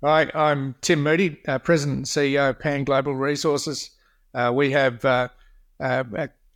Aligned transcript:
Hi, 0.00 0.30
I'm 0.32 0.76
Tim 0.80 1.02
Moody, 1.02 1.38
uh, 1.48 1.58
President 1.58 1.96
and 1.96 2.06
CEO 2.06 2.50
of 2.50 2.60
Pan 2.60 2.84
Global 2.84 3.16
Resources. 3.16 3.90
Uh, 4.32 4.52
we 4.54 4.70
have 4.70 5.04
uh, 5.04 5.26
uh 5.80 6.04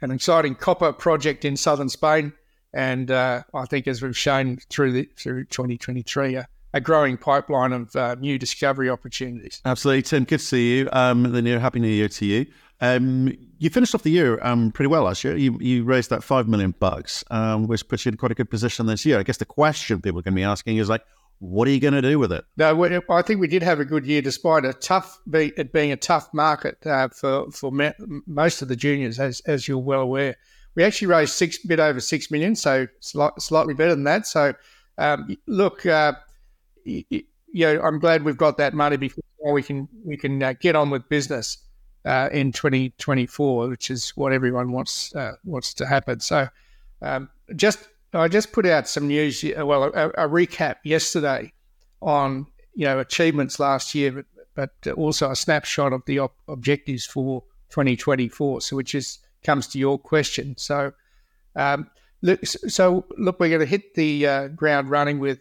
an 0.01 0.11
exciting 0.13 0.55
copper 0.55 0.93
project 0.93 1.45
in 1.45 1.57
southern 1.57 1.89
Spain, 1.89 2.33
and 2.73 3.11
uh, 3.11 3.43
I 3.53 3.65
think, 3.65 3.89
as 3.89 4.01
we've 4.01 4.17
shown 4.17 4.59
through 4.71 4.93
the, 4.93 5.09
through 5.17 5.47
2023, 5.47 6.39
a 6.73 6.81
growing 6.81 7.17
pipeline 7.17 7.73
of 7.73 7.97
uh, 7.97 8.15
new 8.15 8.39
discovery 8.39 8.89
opportunities. 8.89 9.61
Absolutely, 9.65 10.03
Tim. 10.03 10.23
Good 10.23 10.39
to 10.39 10.45
see 10.45 10.79
you. 10.79 10.89
Um, 10.93 11.25
the 11.25 11.43
new 11.43 11.59
happy 11.59 11.81
new 11.81 11.89
year 11.89 12.09
to 12.09 12.25
you. 12.25 12.47
Um, 12.81 13.37
you 13.59 13.71
finished 13.71 13.93
off 13.93 14.05
the 14.05 14.11
year 14.11 14.39
um, 14.45 14.71
pretty 14.71 14.89
well 14.89 15.03
last 15.03 15.25
year. 15.25 15.37
You, 15.37 15.59
you 15.61 15.83
raised 15.83 16.11
that 16.11 16.23
five 16.23 16.47
million 16.47 16.77
bucks, 16.79 17.25
um, 17.33 17.67
which 17.67 17.89
puts 17.89 18.07
you 18.07 18.11
in 18.11 18.19
quite 18.19 18.31
a 18.31 18.37
good 18.37 18.51
position 18.51 18.87
this 18.87 19.05
year. 19.05 19.19
I 19.19 19.25
guess 19.25 19.39
the 19.39 19.45
question 19.45 20.01
people 20.01 20.21
are 20.21 20.23
going 20.23 20.35
to 20.35 20.39
be 20.39 20.45
asking 20.45 20.77
is 20.77 20.89
like, 20.89 21.03
what 21.43 21.67
are 21.67 21.73
you 21.73 21.81
going 21.81 21.95
to 21.95 22.03
do 22.03 22.21
with 22.21 22.31
it? 22.31 22.45
No, 22.57 23.03
I 23.11 23.23
think 23.23 23.41
we 23.41 23.49
did 23.49 23.65
have 23.65 23.81
a 23.81 23.85
good 23.85 24.07
year, 24.07 24.23
despite 24.23 24.65
a 24.65 24.73
tough 24.73 25.19
it 25.33 25.73
being 25.73 25.91
a 25.91 25.97
tough 25.97 26.33
market 26.33 26.87
uh, 26.87 27.09
for 27.09 27.51
for 27.51 27.73
most 28.27 28.63
of 28.63 28.69
the 28.69 28.77
juniors, 28.77 29.19
as 29.19 29.41
as 29.41 29.67
you're 29.67 29.79
well 29.79 30.03
aware. 30.03 30.37
We 30.77 30.85
actually 30.85 31.09
raised 31.09 31.33
six 31.33 31.59
bit 31.59 31.81
over 31.81 31.99
six 31.99 32.31
million, 32.31 32.55
so 32.55 32.87
slightly 33.01 33.75
better 33.75 33.91
than 33.91 34.05
that. 34.05 34.29
So, 34.29 34.55
um, 34.99 35.37
look, 35.49 35.85
uh, 35.85 36.13
you, 36.85 37.25
know, 37.53 37.81
I'm 37.83 37.99
glad 37.99 38.23
we've 38.23 38.37
got 38.37 38.57
that 38.59 38.73
money 38.73 38.97
before 38.97 39.25
we 39.53 39.65
can 39.65 39.89
we 40.05 40.17
can 40.17 40.41
uh, 40.41 40.53
get 40.61 40.77
on 40.77 40.91
with 40.91 41.09
business 41.09 41.59
uh, 42.05 42.29
in 42.33 42.53
2024, 42.53 43.69
which 43.69 43.91
is 43.91 44.11
what 44.11 44.33
everyone 44.33 44.71
wants 44.71 45.13
uh, 45.17 45.33
wants 45.45 45.75
to 45.75 45.87
happen. 45.87 46.21
So, 46.21 46.47
um, 47.03 47.31
just 47.57 47.89
I 48.15 48.29
just 48.29 48.53
put 48.53 48.67
out 48.67 48.89
some 48.89 49.09
news. 49.09 49.45
Uh, 49.45 49.65
well, 49.65 49.85
a, 49.85 50.09
a, 50.11 50.29
recap 50.29 50.77
yesterday 50.85 51.53
on 52.01 52.47
you 52.75 52.85
know 52.85 52.99
achievements 52.99 53.59
last 53.59 53.95
year, 53.95 54.25
but, 54.55 54.71
but 54.85 54.93
also 54.95 55.31
a 55.31 55.37
snapshot 55.37 55.93
of 55.93 56.03
the 56.07 56.19
op- 56.19 56.37
objectives 56.49 57.07
for 57.07 57.43
2024. 57.71 58.61
So, 58.61 58.77
which 58.77 58.95
is 58.95 59.19
comes 59.43 59.67
to 59.69 59.79
your 59.79 59.99
question. 59.99 60.57
So, 60.57 60.93
um, 61.57 61.91
look, 62.21 62.45
so 62.45 63.05
look, 63.19 63.41
we're 63.41 63.49
going 63.49 63.61
to 63.61 63.67
hit 63.67 63.95
the 63.95 64.27
uh, 64.27 64.49
ground 64.49 64.91
running 64.91 65.19
with 65.19 65.41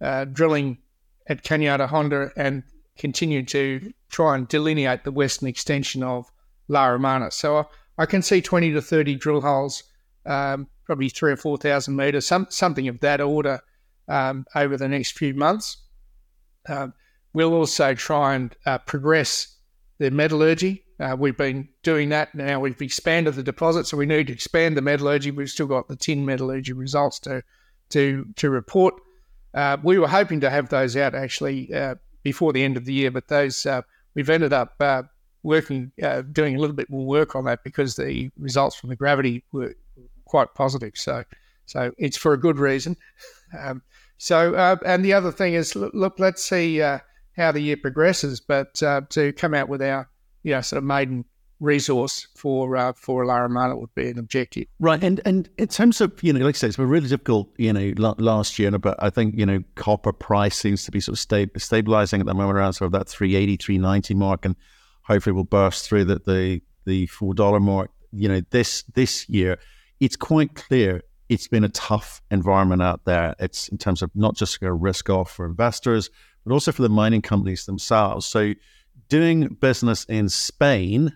uh, 0.00 0.26
drilling 0.26 0.78
at 1.26 1.42
Cañada 1.42 1.88
Honda 1.88 2.32
and 2.36 2.62
continue 2.98 3.44
to 3.46 3.92
try 4.10 4.36
and 4.36 4.46
delineate 4.48 5.04
the 5.04 5.12
western 5.12 5.48
extension 5.48 6.02
of 6.02 6.30
La 6.68 6.86
Romana. 6.86 7.30
So 7.30 7.58
I, 7.58 7.64
I 7.98 8.06
can 8.06 8.22
see 8.22 8.40
20 8.40 8.72
to 8.72 8.82
30 8.82 9.16
drill 9.16 9.40
holes, 9.40 9.82
um, 10.26 10.66
probably 10.84 11.08
three 11.08 11.32
or 11.32 11.36
4,000 11.36 11.94
metres, 11.94 12.26
some, 12.26 12.46
something 12.50 12.88
of 12.88 13.00
that 13.00 13.20
order 13.20 13.60
um, 14.08 14.44
over 14.54 14.76
the 14.76 14.88
next 14.88 15.16
few 15.16 15.34
months. 15.34 15.78
Um, 16.68 16.92
we'll 17.32 17.54
also 17.54 17.94
try 17.94 18.34
and 18.34 18.54
uh, 18.66 18.78
progress 18.78 19.56
the 19.98 20.10
metallurgy. 20.10 20.84
Uh, 20.98 21.16
we've 21.18 21.36
been 21.36 21.68
doing 21.82 22.10
that 22.10 22.34
now. 22.34 22.60
We've 22.60 22.80
expanded 22.82 23.34
the 23.34 23.42
deposit, 23.42 23.86
so 23.86 23.96
we 23.96 24.06
need 24.06 24.26
to 24.26 24.32
expand 24.32 24.76
the 24.76 24.82
metallurgy. 24.82 25.30
We've 25.30 25.48
still 25.48 25.66
got 25.66 25.88
the 25.88 25.96
tin 25.96 26.26
metallurgy 26.26 26.72
results 26.72 27.18
to 27.20 27.42
to 27.90 28.26
to 28.36 28.50
report. 28.50 28.94
Uh, 29.54 29.78
we 29.82 29.98
were 29.98 30.08
hoping 30.08 30.40
to 30.40 30.50
have 30.50 30.68
those 30.68 30.96
out 30.96 31.14
actually 31.14 31.72
uh, 31.72 31.94
before 32.22 32.52
the 32.52 32.62
end 32.62 32.76
of 32.76 32.84
the 32.84 32.92
year, 32.92 33.10
but 33.10 33.28
those 33.28 33.64
uh, 33.64 33.82
we've 34.14 34.28
ended 34.28 34.52
up 34.52 34.74
uh, 34.80 35.02
working, 35.42 35.90
doing 36.32 36.56
a 36.56 36.58
little 36.58 36.76
bit 36.76 36.90
more 36.90 37.06
work 37.06 37.34
on 37.34 37.44
that 37.44 37.64
because 37.64 37.96
the 37.96 38.30
results 38.38 38.76
from 38.76 38.90
the 38.90 38.96
gravity 38.96 39.42
were 39.52 39.74
quite 40.30 40.54
positive. 40.54 40.92
So, 40.94 41.24
so 41.66 41.90
it's 41.98 42.16
for 42.16 42.32
a 42.32 42.38
good 42.38 42.58
reason. 42.58 42.96
Um, 43.58 43.82
so, 44.16 44.54
uh, 44.54 44.76
and 44.86 45.04
the 45.04 45.12
other 45.12 45.32
thing 45.32 45.54
is, 45.54 45.74
look, 45.74 45.92
look 45.92 46.20
let's 46.20 46.44
see 46.44 46.80
uh, 46.80 47.00
how 47.36 47.50
the 47.50 47.60
year 47.60 47.76
progresses, 47.76 48.40
but 48.40 48.80
uh, 48.80 49.00
to 49.10 49.32
come 49.32 49.54
out 49.54 49.68
with 49.68 49.82
our, 49.82 50.08
you 50.44 50.52
know, 50.52 50.60
sort 50.60 50.78
of 50.78 50.84
maiden 50.84 51.24
resource 51.58 52.28
for 52.36 52.76
uh, 52.76 52.92
for 52.92 53.26
La 53.26 53.38
Romana 53.38 53.76
would 53.76 53.92
be 53.96 54.08
an 54.08 54.20
objective. 54.20 54.66
Right, 54.78 55.02
and 55.02 55.20
and 55.24 55.48
in 55.58 55.66
terms 55.66 56.00
of 56.00 56.12
you 56.22 56.32
know, 56.32 56.44
like 56.44 56.54
I 56.54 56.58
said, 56.58 56.68
it's 56.68 56.76
been 56.76 56.88
really 56.88 57.08
difficult, 57.08 57.50
you 57.56 57.72
know, 57.72 57.92
last 58.18 58.58
year, 58.58 58.70
but 58.78 59.02
I 59.02 59.10
think 59.10 59.36
you 59.36 59.46
know, 59.46 59.64
copper 59.74 60.12
price 60.12 60.56
seems 60.56 60.84
to 60.84 60.92
be 60.92 61.00
sort 61.00 61.14
of 61.14 61.18
sta- 61.18 61.58
stabilizing 61.58 62.20
at 62.20 62.26
the 62.26 62.34
moment 62.34 62.56
around 62.56 62.74
sort 62.74 62.86
of 62.86 62.92
that 62.92 63.08
380, 63.08 63.56
390 63.56 64.14
mark, 64.14 64.44
and 64.44 64.54
hopefully 65.02 65.32
we'll 65.32 65.44
burst 65.44 65.88
through 65.88 66.04
the 66.04 66.20
the, 66.24 66.62
the 66.86 67.06
four 67.06 67.34
dollar 67.34 67.58
mark. 67.58 67.90
You 68.12 68.28
know, 68.28 68.42
this 68.50 68.84
this 68.94 69.28
year, 69.28 69.58
it's 70.00 70.16
quite 70.16 70.54
clear 70.54 71.02
it's 71.28 71.46
been 71.46 71.62
a 71.62 71.68
tough 71.68 72.20
environment 72.30 72.82
out 72.82 73.04
there. 73.04 73.36
It's 73.38 73.68
in 73.68 73.78
terms 73.78 74.02
of 74.02 74.10
not 74.16 74.34
just 74.34 74.60
a 74.62 74.72
risk 74.72 75.08
off 75.08 75.30
for 75.30 75.46
investors, 75.46 76.10
but 76.44 76.52
also 76.52 76.72
for 76.72 76.82
the 76.82 76.88
mining 76.88 77.22
companies 77.22 77.66
themselves. 77.66 78.26
So 78.26 78.54
doing 79.08 79.46
business 79.60 80.04
in 80.06 80.28
Spain 80.28 81.12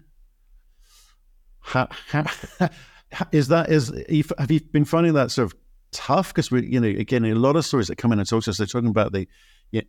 is 3.32 3.48
that 3.48 3.70
is 3.70 3.92
have 4.38 4.50
you 4.50 4.60
been 4.60 4.84
finding 4.84 5.14
that 5.14 5.30
sort 5.30 5.46
of 5.46 5.58
tough? 5.90 6.32
Because 6.32 6.50
we, 6.50 6.66
you 6.66 6.78
know, 6.78 6.88
again, 6.88 7.24
a 7.24 7.34
lot 7.34 7.56
of 7.56 7.64
stories 7.64 7.88
that 7.88 7.96
come 7.96 8.12
in 8.12 8.18
and 8.18 8.28
talk 8.28 8.44
to 8.44 8.50
us, 8.50 8.58
they're 8.58 8.66
talking 8.66 8.90
about 8.90 9.12
the 9.12 9.26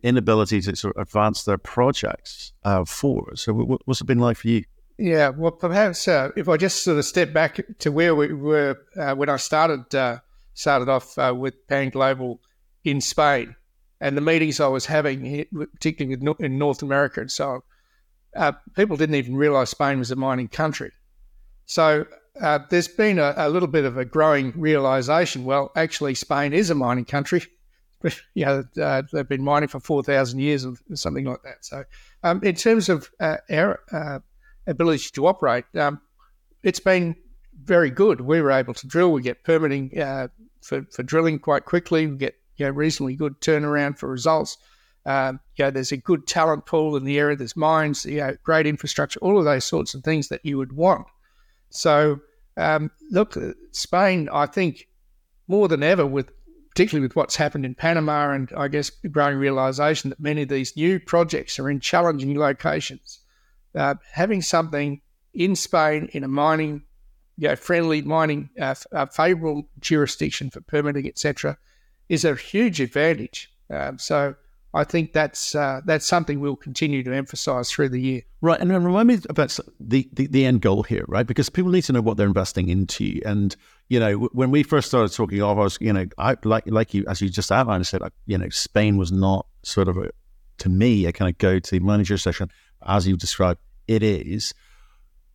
inability 0.02 0.60
to 0.62 0.74
sort 0.74 0.96
of 0.96 1.02
advance 1.02 1.44
their 1.44 1.58
projects 1.58 2.52
uh, 2.64 2.84
forward. 2.84 3.38
So, 3.38 3.52
what's 3.52 4.00
it 4.00 4.06
been 4.06 4.18
like 4.18 4.38
for 4.38 4.48
you? 4.48 4.64
Yeah, 4.98 5.28
well, 5.28 5.50
perhaps 5.50 6.08
uh, 6.08 6.30
if 6.36 6.48
I 6.48 6.56
just 6.56 6.82
sort 6.82 6.98
of 6.98 7.04
step 7.04 7.32
back 7.32 7.60
to 7.80 7.92
where 7.92 8.14
we 8.14 8.32
were 8.32 8.78
uh, 8.96 9.14
when 9.14 9.28
I 9.28 9.36
started 9.36 9.94
uh, 9.94 10.20
started 10.54 10.88
off 10.88 11.18
uh, 11.18 11.34
with 11.36 11.66
Pan 11.68 11.90
Global 11.90 12.40
in 12.84 13.02
Spain, 13.02 13.54
and 14.00 14.16
the 14.16 14.22
meetings 14.22 14.58
I 14.58 14.68
was 14.68 14.86
having, 14.86 15.44
particularly 15.52 16.16
with, 16.16 16.40
in 16.40 16.56
North 16.56 16.82
America 16.82 17.20
and 17.20 17.30
so 17.30 17.48
on, 17.48 17.62
uh, 18.34 18.52
people 18.74 18.96
didn't 18.96 19.16
even 19.16 19.36
realise 19.36 19.70
Spain 19.70 19.98
was 19.98 20.10
a 20.10 20.16
mining 20.16 20.48
country. 20.48 20.92
So 21.66 22.06
uh, 22.40 22.60
there's 22.70 22.88
been 22.88 23.18
a, 23.18 23.34
a, 23.36 23.50
little 23.50 23.68
bit 23.68 23.84
of 23.84 23.98
a 23.98 24.04
growing 24.04 24.52
realization. 24.56 25.44
Well, 25.44 25.72
actually, 25.76 26.14
Spain 26.14 26.54
is 26.54 26.70
a 26.70 26.74
mining 26.74 27.04
country. 27.04 27.42
you 28.34 28.46
know, 28.46 28.64
they've 29.12 29.28
been 29.28 29.44
mining 29.44 29.68
for 29.68 29.80
4,000 29.80 30.38
years 30.38 30.64
or 30.64 30.74
something 30.94 31.24
like 31.26 31.42
that. 31.42 31.64
So, 31.66 31.84
um, 32.22 32.42
in 32.42 32.54
terms 32.54 32.88
of 32.88 33.10
our 33.20 33.82
ability 34.66 35.10
to 35.12 35.26
operate, 35.26 35.64
um, 35.76 36.00
it's 36.62 36.80
been 36.80 37.16
very 37.62 37.90
good. 37.90 38.20
We 38.20 38.40
were 38.40 38.52
able 38.52 38.74
to 38.74 38.86
drill. 38.86 39.12
We 39.12 39.22
get 39.22 39.44
permitting 39.44 39.98
uh, 40.00 40.28
for, 40.62 40.84
for 40.90 41.02
drilling 41.02 41.38
quite 41.38 41.64
quickly. 41.64 42.06
We 42.06 42.16
get 42.16 42.34
you 42.56 42.66
know, 42.66 42.72
reasonably 42.72 43.16
good 43.16 43.40
turnaround 43.40 43.98
for 43.98 44.08
results. 44.08 44.58
Um, 45.04 45.40
you 45.56 45.64
know, 45.64 45.70
there's 45.70 45.92
a 45.92 45.96
good 45.96 46.26
talent 46.26 46.66
pool 46.66 46.96
in 46.96 47.04
the 47.04 47.18
area. 47.18 47.36
There's 47.36 47.56
mines, 47.56 48.04
you 48.04 48.18
know, 48.18 48.36
great 48.42 48.66
infrastructure, 48.66 49.20
all 49.20 49.38
of 49.38 49.44
those 49.44 49.64
sorts 49.64 49.94
of 49.94 50.02
things 50.02 50.28
that 50.28 50.44
you 50.44 50.58
would 50.58 50.72
want 50.72 51.06
so, 51.70 52.20
um, 52.56 52.90
look, 53.10 53.36
Spain, 53.72 54.28
I 54.32 54.46
think 54.46 54.88
more 55.48 55.68
than 55.68 55.82
ever, 55.82 56.06
with 56.06 56.30
particularly 56.70 57.06
with 57.06 57.16
what's 57.16 57.36
happened 57.36 57.64
in 57.64 57.74
Panama, 57.74 58.32
and 58.32 58.50
I 58.56 58.68
guess 58.68 58.90
the 59.02 59.08
growing 59.08 59.38
realization 59.38 60.10
that 60.10 60.20
many 60.20 60.42
of 60.42 60.48
these 60.48 60.76
new 60.76 61.00
projects 61.00 61.58
are 61.58 61.70
in 61.70 61.80
challenging 61.80 62.38
locations. 62.38 63.20
Uh, 63.76 63.94
having 64.12 64.42
something 64.42 65.00
in 65.34 65.54
Spain 65.54 66.08
in 66.12 66.24
a 66.24 66.28
mining, 66.28 66.82
you 67.36 67.48
know, 67.48 67.56
friendly 67.56 68.02
mining, 68.02 68.48
uh, 68.60 68.74
uh, 68.92 69.06
favourable 69.06 69.68
jurisdiction 69.80 70.50
for 70.50 70.60
permitting, 70.62 71.06
etc., 71.06 71.58
is 72.08 72.24
a 72.24 72.34
huge 72.34 72.80
advantage. 72.80 73.52
Um, 73.68 73.98
so 73.98 74.34
I 74.76 74.84
think 74.84 75.12
that's 75.12 75.54
uh, 75.54 75.80
that's 75.84 76.04
something 76.04 76.38
we'll 76.38 76.54
continue 76.54 77.02
to 77.02 77.12
emphasise 77.12 77.70
through 77.70 77.88
the 77.88 78.00
year. 78.00 78.22
Right, 78.42 78.60
and 78.60 78.70
remind 78.70 79.08
me 79.08 79.18
about 79.28 79.58
the, 79.80 80.08
the, 80.12 80.26
the 80.26 80.44
end 80.44 80.60
goal 80.60 80.82
here, 80.82 81.04
right? 81.08 81.26
Because 81.26 81.48
people 81.48 81.70
need 81.70 81.82
to 81.84 81.92
know 81.92 82.02
what 82.02 82.18
they're 82.18 82.26
investing 82.26 82.68
into. 82.68 83.20
And 83.24 83.56
you 83.88 83.98
know, 83.98 84.28
when 84.32 84.50
we 84.50 84.62
first 84.62 84.88
started 84.88 85.14
talking, 85.14 85.42
I 85.42 85.52
was, 85.52 85.78
you 85.80 85.92
know, 85.92 86.06
I 86.18 86.36
like 86.44 86.64
like 86.66 86.92
you 86.92 87.04
as 87.08 87.22
you 87.22 87.30
just 87.30 87.50
outlined, 87.50 87.80
I 87.80 87.84
said, 87.84 88.02
you 88.26 88.36
know, 88.36 88.48
Spain 88.50 88.98
was 88.98 89.10
not 89.12 89.46
sort 89.62 89.88
of 89.88 89.96
a, 89.96 90.10
to 90.58 90.68
me 90.68 91.06
a 91.06 91.12
kind 91.12 91.30
of 91.30 91.38
go 91.38 91.58
to 91.58 91.80
manager 91.80 92.18
session 92.18 92.50
as 92.86 93.08
you 93.08 93.16
described. 93.16 93.60
It 93.88 94.02
is. 94.02 94.54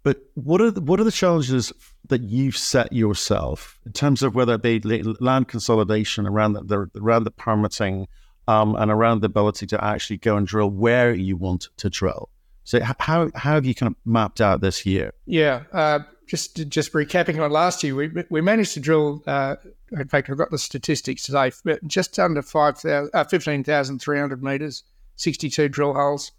But 0.03 0.17
what 0.33 0.61
are 0.61 0.71
the, 0.71 0.81
what 0.81 0.99
are 0.99 1.03
the 1.03 1.11
challenges 1.11 1.71
that 2.07 2.21
you've 2.21 2.57
set 2.57 2.91
yourself 2.91 3.79
in 3.85 3.91
terms 3.91 4.23
of 4.23 4.33
whether 4.33 4.55
it 4.55 4.61
be 4.63 4.79
land 5.19 5.47
consolidation 5.47 6.25
around 6.25 6.53
the, 6.53 6.63
the 6.63 6.99
around 6.99 7.25
the 7.25 7.31
permitting, 7.31 8.07
um, 8.47 8.75
and 8.75 8.89
around 8.89 9.21
the 9.21 9.27
ability 9.27 9.67
to 9.67 9.83
actually 9.83 10.17
go 10.17 10.37
and 10.37 10.47
drill 10.47 10.69
where 10.69 11.13
you 11.13 11.37
want 11.37 11.67
to 11.77 11.89
drill. 11.89 12.29
So 12.63 12.81
how 12.81 13.29
how 13.35 13.53
have 13.53 13.65
you 13.65 13.75
kind 13.75 13.91
of 13.91 13.95
mapped 14.05 14.41
out 14.41 14.61
this 14.61 14.85
year? 14.85 15.13
Yeah, 15.25 15.63
uh, 15.71 15.99
just 16.27 16.67
just 16.67 16.93
recapping 16.93 17.43
on 17.43 17.51
last 17.51 17.83
year, 17.83 17.95
we 17.95 18.09
we 18.29 18.41
managed 18.41 18.73
to 18.75 18.79
drill. 18.79 19.23
Uh, 19.27 19.57
in 19.91 20.07
fact, 20.07 20.29
I've 20.29 20.37
got 20.37 20.51
the 20.51 20.57
statistics 20.57 21.23
today. 21.23 21.51
Just 21.85 22.17
under 22.17 22.41
5, 22.41 22.85
uh, 22.85 23.23
15,300 23.25 24.41
meters, 24.41 24.83
sixty 25.15 25.49
two 25.49 25.67
drill 25.67 25.93
holes. 25.93 26.31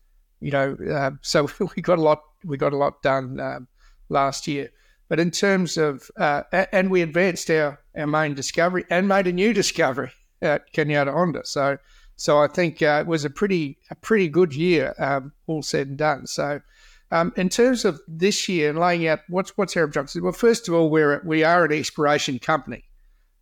You 0.43 0.50
know, 0.50 0.77
uh, 0.93 1.12
so 1.23 1.49
we 1.77 1.83
got 1.83 1.99
a 1.99 2.03
lot 2.03 2.23
we 2.44 2.56
got 2.56 2.73
a 2.73 2.77
lot 2.77 3.03
done 3.03 3.41
um, 3.41 3.69
last 4.09 4.47
year. 4.47 4.71
But 5.09 5.21
in 5.21 5.31
terms 5.31 5.77
of 5.77 6.11
uh, 6.17 6.43
and 6.73 6.91
we 6.91 7.03
advanced 7.03 7.50
our 7.50 7.81
our 7.97 8.06
main 8.06 8.35
discovery 8.35 8.85
and 8.91 9.09
made 9.09 9.27
a 9.27 9.33
new 9.33 9.53
discovery 9.53 10.12
at 10.43 10.73
Cañada 10.73 11.12
Honda. 11.12 11.44
So 11.44 11.79
So 12.17 12.39
I 12.39 12.49
think 12.49 12.83
uh, 12.83 13.00
it 13.00 13.06
was 13.06 13.25
a 13.25 13.31
pretty 13.31 13.79
a 13.91 13.94
pretty 13.94 14.29
good 14.29 14.55
year, 14.55 14.94
um, 14.99 15.33
all 15.47 15.62
said 15.62 15.89
and 15.89 15.99
done. 15.99 16.27
So. 16.27 16.61
Um, 17.11 17.31
in 17.37 17.50
terms 17.50 17.85
of 17.85 18.00
this 18.09 18.49
year 18.49 18.71
and 18.71 18.79
laying 18.79 19.06
out 19.06 19.19
what's 19.29 19.50
what's 19.59 19.77
our 19.77 19.83
objectives, 19.83 20.19
well, 20.23 20.33
first 20.33 20.67
of 20.67 20.73
all, 20.73 20.88
we're 20.88 21.21
we 21.27 21.45
are 21.45 21.67
an 21.67 21.73
exploration 21.73 22.38
company, 22.38 22.85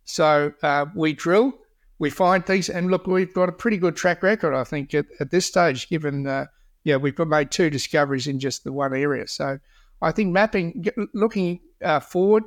so 0.03 0.51
uh, 0.61 0.87
we 0.93 1.13
drill, 1.13 1.53
we 1.97 2.09
find 2.09 2.45
things, 2.45 2.67
and 2.67 2.91
look, 2.91 3.07
we've 3.07 3.33
got 3.33 3.47
a 3.47 3.53
pretty 3.53 3.77
good 3.77 3.95
track 3.95 4.23
record, 4.23 4.53
I 4.53 4.65
think, 4.65 4.93
at, 4.93 5.05
at 5.21 5.31
this 5.31 5.45
stage, 5.45 5.87
given 5.87 6.27
uh, 6.27 6.47
yeah, 6.83 6.95
we've 6.95 7.17
made 7.19 7.51
two 7.51 7.69
discoveries 7.69 8.27
in 8.27 8.39
just 8.39 8.63
the 8.63 8.73
one 8.73 8.93
area. 8.93 9.27
So 9.27 9.59
I 10.01 10.11
think 10.11 10.31
mapping, 10.31 10.85
looking 11.13 11.59
uh, 11.83 11.99
forward, 11.99 12.43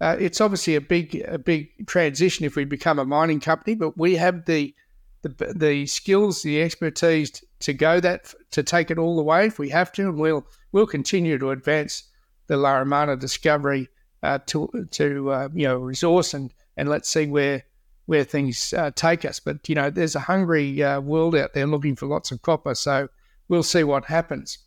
uh, 0.00 0.16
it's 0.18 0.40
obviously 0.40 0.76
a 0.76 0.80
big 0.80 1.22
a 1.26 1.38
big 1.38 1.86
transition 1.86 2.46
if 2.46 2.56
we 2.56 2.64
become 2.64 2.98
a 2.98 3.04
mining 3.04 3.40
company, 3.40 3.74
but 3.74 3.98
we 3.98 4.16
have 4.16 4.46
the 4.46 4.74
the, 5.22 5.52
the 5.54 5.86
skills, 5.86 6.42
the 6.42 6.62
expertise 6.62 7.44
to 7.60 7.74
go 7.74 8.00
that 8.00 8.32
to 8.52 8.62
take 8.62 8.90
it 8.90 8.98
all 8.98 9.16
the 9.16 9.22
way 9.22 9.46
if 9.46 9.58
we 9.58 9.68
have 9.68 9.92
to, 9.92 10.08
and 10.08 10.18
we'll 10.18 10.46
we'll 10.72 10.86
continue 10.86 11.38
to 11.38 11.50
advance 11.50 12.04
the 12.46 12.56
La 12.56 12.76
Romana 12.76 13.16
discovery 13.16 13.88
uh, 14.22 14.38
to 14.46 14.88
to 14.90 15.30
uh, 15.30 15.48
you 15.54 15.68
know 15.68 15.76
resource 15.76 16.32
and 16.32 16.52
and 16.76 16.88
let's 16.88 17.08
see 17.08 17.26
where 17.26 17.62
where 18.06 18.24
things 18.24 18.72
uh, 18.72 18.90
take 18.94 19.24
us. 19.24 19.38
But 19.38 19.68
you 19.68 19.74
know, 19.74 19.90
there's 19.90 20.16
a 20.16 20.20
hungry 20.20 20.82
uh, 20.82 21.00
world 21.00 21.36
out 21.36 21.52
there 21.52 21.66
looking 21.66 21.94
for 21.94 22.06
lots 22.06 22.30
of 22.30 22.40
copper, 22.40 22.74
so 22.74 23.08
we'll 23.50 23.62
see 23.62 23.84
what 23.84 24.06
happens. 24.06 24.58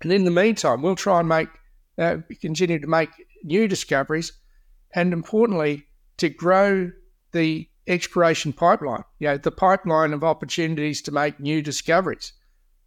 And 0.00 0.12
in 0.12 0.24
the 0.24 0.30
meantime, 0.30 0.80
we'll 0.80 0.96
try 0.96 1.20
and 1.20 1.28
make 1.28 1.48
uh, 1.98 2.18
continue 2.40 2.78
to 2.78 2.86
make 2.86 3.10
new 3.44 3.68
discoveries, 3.68 4.32
and 4.94 5.12
importantly, 5.12 5.86
to 6.16 6.30
grow 6.30 6.90
the 7.32 7.68
exploration 7.86 8.52
pipeline. 8.52 9.04
You 9.18 9.28
know, 9.28 9.36
the 9.36 9.50
pipeline 9.50 10.14
of 10.14 10.24
opportunities 10.24 11.02
to 11.02 11.12
make 11.12 11.38
new 11.38 11.60
discoveries. 11.60 12.32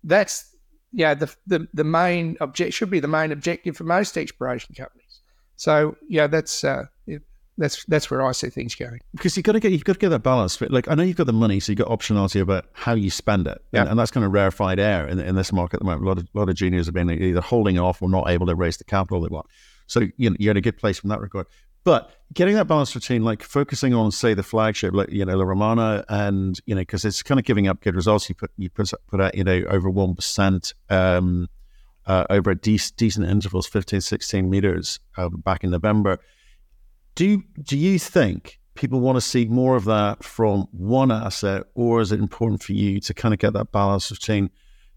That's 0.04 0.56
yeah, 0.92 1.14
the, 1.14 1.36
the, 1.46 1.68
the 1.74 1.84
main 1.84 2.38
object 2.40 2.74
should 2.74 2.90
be 2.90 3.02
the 3.02 3.08
main 3.08 3.32
objective 3.32 3.76
for 3.76 3.84
most 3.84 4.18
exploration 4.18 4.74
companies. 4.76 5.20
So 5.58 5.98
yeah, 6.08 6.28
that's 6.28 6.64
uh, 6.64 6.86
that's 7.58 7.86
that's 7.86 8.12
where 8.12 8.22
I 8.22 8.32
see 8.32 8.50
things 8.50 8.76
going. 8.76 9.00
Because 9.14 9.36
you've 9.38 9.44
got 9.44 9.54
to 9.54 9.60
get 9.60 9.72
you've 9.72 9.84
got 9.84 9.94
to 9.94 10.00
get 10.00 10.10
that 10.10 10.24
balance. 10.24 10.60
Like 10.62 10.88
I 10.90 10.96
know 10.96 11.04
you've 11.04 11.18
got 11.18 11.28
the 11.28 11.34
money, 11.34 11.60
so 11.60 11.72
you've 11.72 11.80
got 11.80 11.88
optionality 11.88 12.42
about 12.42 12.66
how 12.74 12.94
you 12.94 13.10
spend 13.10 13.48
it, 13.48 13.62
yeah. 13.72 13.82
and, 13.82 13.92
and, 13.92 14.00
that's 14.00 14.12
kind 14.12 14.26
of 14.26 14.32
rarefied 14.32 14.80
air 14.80 15.08
in, 15.08 15.20
in 15.20 15.36
this 15.36 15.52
market 15.54 15.76
at 15.76 15.80
the 15.80 15.86
moment. 15.86 16.04
A 16.04 16.08
lot 16.08 16.18
of 16.18 16.28
a 16.34 16.38
lot 16.38 16.50
of 16.50 16.56
juniors 16.56 16.86
have 16.88 16.94
been 16.94 17.10
either 17.10 17.42
holding 17.42 17.80
off 17.80 18.02
or 18.02 18.10
not 18.10 18.30
able 18.30 18.46
to 18.48 18.56
raise 18.56 18.78
the 18.78 18.84
capital 18.84 19.22
they 19.22 19.30
want. 19.30 19.48
So 19.88 20.02
you 20.18 20.30
know, 20.30 20.36
you're 20.40 20.52
in 20.52 20.58
a 20.58 20.62
good 20.62 20.78
place 20.78 21.00
from 21.00 21.10
that 21.10 21.22
regard. 21.22 21.48
But 21.86 22.12
getting 22.34 22.56
that 22.56 22.66
balance 22.66 22.94
between 22.94 23.24
like 23.24 23.44
focusing 23.44 23.94
on, 23.94 24.12
say, 24.12 24.34
the 24.34 24.42
flagship, 24.42 24.94
like 24.94 25.12
you 25.12 25.24
know, 25.24 25.38
La 25.38 25.44
Romana, 25.44 26.04
and 26.10 26.60
you 26.66 26.74
know, 26.74 26.82
because 26.82 27.06
it's 27.06 27.22
kind 27.22 27.40
of 27.40 27.46
giving 27.46 27.68
up 27.68 27.82
good 27.82 27.96
results. 27.96 28.28
You 28.28 28.36
put 28.36 28.52
you 28.58 28.70
put 28.70 28.92
put 29.08 29.22
out 29.22 29.36
you 29.36 29.44
know 29.44 29.64
over 29.70 29.90
one 29.90 30.16
percent 30.16 30.74
um, 30.90 31.48
uh, 32.08 32.26
over 32.30 32.52
a 32.52 32.56
de- 32.56 32.80
decent 32.98 33.28
intervals, 33.28 33.68
15, 33.68 34.02
16 34.02 34.50
meters 34.50 35.00
uh, 35.18 35.30
back 35.30 35.64
in 35.64 35.72
November. 35.72 36.20
Do 37.16 37.44
do 37.62 37.78
you 37.78 37.98
think 38.00 38.60
people 38.76 39.00
want 39.00 39.16
to 39.16 39.22
see 39.22 39.46
more 39.46 39.76
of 39.76 39.86
that 39.86 40.24
from 40.24 40.68
one 40.72 41.12
asset, 41.12 41.64
or 41.74 42.02
is 42.02 42.12
it 42.12 42.20
important 42.20 42.62
for 42.62 42.74
you 42.74 43.00
to 43.00 43.14
kind 43.14 43.34
of 43.34 43.40
get 43.40 43.54
that 43.54 43.72
balance 43.72 44.10
between, 44.10 44.50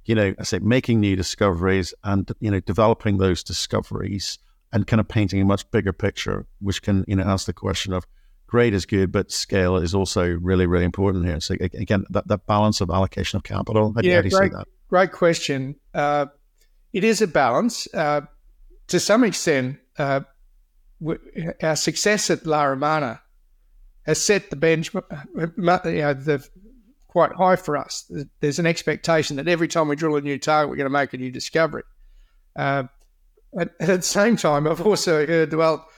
you 0.04 0.14
know, 0.14 0.34
I 0.38 0.42
say 0.42 0.58
making 0.58 1.00
new 1.00 1.16
discoveries 1.16 1.94
and 2.04 2.30
you 2.40 2.50
know 2.50 2.60
developing 2.60 3.18
those 3.18 3.42
discoveries? 3.42 4.38
and 4.72 4.86
kind 4.86 5.00
of 5.00 5.08
painting 5.08 5.40
a 5.40 5.44
much 5.44 5.70
bigger 5.70 5.92
picture, 5.92 6.46
which 6.60 6.82
can 6.82 7.04
you 7.08 7.16
know 7.16 7.24
ask 7.24 7.46
the 7.46 7.52
question 7.52 7.92
of 7.92 8.06
grade 8.46 8.74
is 8.74 8.86
good, 8.86 9.12
but 9.12 9.30
scale 9.30 9.76
is 9.76 9.94
also 9.94 10.38
really 10.40 10.66
really 10.66 10.84
important 10.84 11.24
here. 11.26 11.40
So 11.40 11.54
again, 11.60 12.04
that, 12.10 12.28
that 12.28 12.46
balance 12.46 12.80
of 12.80 12.90
allocation 12.90 13.36
of 13.36 13.42
capital. 13.42 13.92
How, 13.94 14.00
yeah, 14.02 14.16
how 14.16 14.22
do 14.22 14.28
you 14.28 14.36
great, 14.36 14.52
see 14.52 14.56
that? 14.56 14.68
Great 14.88 15.12
question. 15.12 15.76
Uh, 15.94 16.26
it 16.92 17.04
is 17.04 17.22
a 17.22 17.26
balance 17.26 17.92
uh, 17.94 18.22
to 18.88 19.00
some 19.00 19.24
extent. 19.24 19.78
Uh, 19.96 20.20
our 21.62 21.76
success 21.76 22.30
at 22.30 22.46
La 22.46 22.64
Romana 22.64 23.20
has 24.02 24.22
set 24.22 24.50
the 24.50 24.56
benchmark, 24.56 25.04
uh, 25.12 25.88
you 25.88 26.00
know, 26.00 26.14
the 26.14 26.46
quite 27.08 27.32
high 27.32 27.56
for 27.56 27.76
us. 27.76 28.10
There's 28.40 28.58
an 28.58 28.66
expectation 28.66 29.36
that 29.36 29.48
every 29.48 29.68
time 29.68 29.88
we 29.88 29.96
drill 29.96 30.16
a 30.16 30.20
new 30.20 30.38
target, 30.38 30.70
we're 30.70 30.76
going 30.76 30.86
to 30.86 30.90
make 30.90 31.12
a 31.12 31.18
new 31.18 31.30
discovery. 31.30 31.82
Uh, 32.54 32.84
at, 33.58 33.70
at 33.80 33.86
the 33.86 34.02
same 34.02 34.36
time, 34.36 34.66
I've 34.66 34.80
also 34.80 35.26
heard, 35.26 35.52
well, 35.52 35.88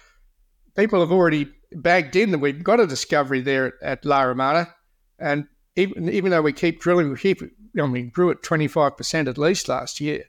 people 0.76 1.00
have 1.00 1.12
already 1.12 1.52
bagged 1.73 2.17
in 2.17 2.31
that 2.31 2.38
we've 2.38 2.62
got 2.62 2.81
a 2.81 2.87
discovery 2.87 3.41
there 3.41 3.75
at, 3.82 4.05
La 4.05 4.23
Romana. 4.23 4.75
And 5.19 5.47
even, 5.76 6.08
even 6.08 6.31
though 6.31 6.43
we 6.43 6.52
keep 6.52 6.81
drilling, 6.81 7.11
we 7.11 7.19
keep, 7.19 7.43
know, 7.75 7.87
we 7.87 8.02
grew 8.02 8.31
at 8.31 8.43
25% 8.43 9.29
at 9.29 9.38
least 9.38 9.69
last 9.69 10.00
year. 10.00 10.25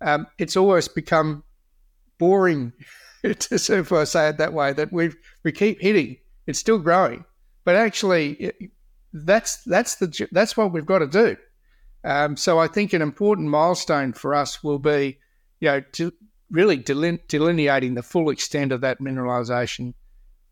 Um, 0.00 0.26
it's 0.38 0.56
always 0.56 0.88
become 0.88 1.42
boring, 2.18 2.72
to, 3.38 3.58
say 3.58 4.28
it 4.28 4.38
that 4.38 4.52
way, 4.52 4.72
that 4.72 4.92
we 4.92 5.10
we 5.42 5.52
keep 5.52 5.80
hitting. 5.80 6.16
It's 6.46 6.58
still 6.58 6.78
growing. 6.78 7.24
But 7.64 7.76
actually, 7.76 8.32
it, 8.32 8.56
that's, 9.12 9.62
that's, 9.64 9.96
the, 9.96 10.28
that's 10.32 10.56
what 10.56 10.72
we've 10.72 10.86
got 10.86 11.00
to 11.00 11.06
do. 11.06 11.36
Um, 12.04 12.36
so 12.36 12.58
I 12.58 12.68
think 12.68 12.92
an 12.92 13.02
important 13.02 13.48
milestone 13.48 14.12
for 14.12 14.34
us 14.34 14.62
will 14.62 14.78
be, 14.78 15.18
you 15.60 15.68
know, 15.68 15.80
to 15.92 16.12
really 16.50 16.76
delineating 16.76 17.94
the 17.94 18.02
full 18.02 18.30
extent 18.30 18.72
of 18.72 18.80
that 18.80 19.00
mineralisation 19.00 19.94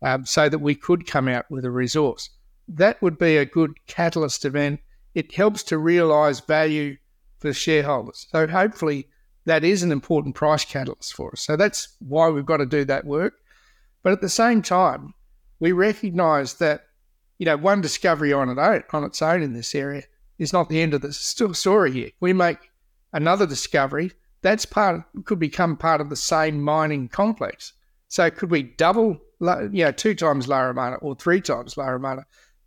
um, 0.03 0.25
so 0.25 0.49
that 0.49 0.59
we 0.59 0.75
could 0.75 1.07
come 1.07 1.27
out 1.27 1.49
with 1.49 1.65
a 1.65 1.71
resource. 1.71 2.29
That 2.67 3.01
would 3.01 3.17
be 3.17 3.37
a 3.37 3.45
good 3.45 3.73
catalyst 3.87 4.45
event. 4.45 4.81
It 5.15 5.33
helps 5.33 5.63
to 5.63 5.77
realise 5.77 6.41
value 6.41 6.97
for 7.39 7.53
shareholders. 7.53 8.27
So 8.29 8.45
hopefully 8.47 9.07
that 9.47 9.63
is 9.63 9.81
an 9.81 9.91
important 9.91 10.35
price 10.35 10.65
catalyst 10.65 11.13
for 11.13 11.31
us. 11.31 11.41
So 11.41 11.55
that's 11.55 11.95
why 11.99 12.29
we've 12.29 12.45
got 12.45 12.57
to 12.57 12.65
do 12.65 12.83
that 12.85 13.05
work. 13.05 13.33
But 14.03 14.11
at 14.11 14.21
the 14.21 14.29
same 14.29 14.61
time, 14.61 15.13
we 15.59 15.71
recognise 15.71 16.55
that 16.55 16.83
you 17.39 17.45
know 17.45 17.57
one 17.57 17.81
discovery 17.81 18.33
on 18.33 18.49
its 18.49 18.59
own, 18.59 18.83
on 18.93 19.03
its 19.03 19.21
own 19.21 19.41
in 19.41 19.53
this 19.53 19.73
area 19.73 20.03
is 20.37 20.53
not 20.53 20.69
the 20.69 20.81
end 20.81 20.93
of 20.93 21.01
the 21.01 21.13
story 21.13 21.91
here. 21.91 22.11
We 22.19 22.33
make 22.33 22.59
another 23.13 23.47
discovery 23.47 24.11
that's 24.41 24.65
part 24.65 25.01
could 25.25 25.39
become 25.39 25.77
part 25.77 26.01
of 26.01 26.09
the 26.09 26.15
same 26.15 26.61
mining 26.61 27.07
complex. 27.07 27.73
So 28.07 28.29
could 28.29 28.51
we 28.51 28.63
double, 28.63 29.19
you 29.41 29.83
know, 29.83 29.91
two 29.91 30.13
times 30.13 30.47
La 30.47 30.69
or 31.01 31.15
three 31.15 31.41
times 31.41 31.77
La? 31.77 31.97